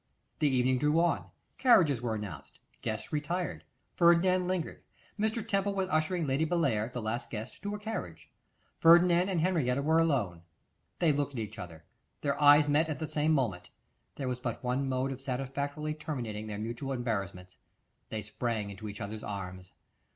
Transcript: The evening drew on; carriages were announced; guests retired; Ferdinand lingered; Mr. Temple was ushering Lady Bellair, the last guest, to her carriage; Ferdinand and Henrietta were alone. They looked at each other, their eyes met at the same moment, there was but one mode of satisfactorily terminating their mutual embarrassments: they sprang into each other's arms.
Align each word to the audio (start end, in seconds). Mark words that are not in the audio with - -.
The 0.39 0.49
evening 0.49 0.79
drew 0.79 0.99
on; 0.99 1.29
carriages 1.59 2.01
were 2.01 2.15
announced; 2.15 2.57
guests 2.81 3.13
retired; 3.13 3.63
Ferdinand 3.93 4.47
lingered; 4.47 4.81
Mr. 5.19 5.47
Temple 5.47 5.75
was 5.75 5.87
ushering 5.89 6.25
Lady 6.25 6.43
Bellair, 6.43 6.91
the 6.91 7.03
last 7.03 7.29
guest, 7.29 7.61
to 7.61 7.71
her 7.73 7.77
carriage; 7.77 8.31
Ferdinand 8.79 9.29
and 9.29 9.41
Henrietta 9.41 9.83
were 9.83 9.99
alone. 9.99 10.41
They 10.97 11.11
looked 11.11 11.33
at 11.33 11.39
each 11.39 11.59
other, 11.59 11.85
their 12.21 12.41
eyes 12.41 12.67
met 12.67 12.89
at 12.89 12.97
the 12.97 13.05
same 13.05 13.31
moment, 13.33 13.69
there 14.15 14.27
was 14.27 14.39
but 14.39 14.63
one 14.63 14.89
mode 14.89 15.11
of 15.11 15.21
satisfactorily 15.21 15.93
terminating 15.93 16.47
their 16.47 16.57
mutual 16.57 16.93
embarrassments: 16.93 17.57
they 18.09 18.23
sprang 18.23 18.71
into 18.71 18.89
each 18.89 19.01
other's 19.01 19.23
arms. 19.23 19.71